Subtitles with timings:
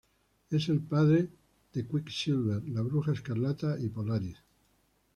[0.49, 1.29] Es el padre
[1.73, 4.37] de Quicksilver, la Bruja Escarlata y Polaris.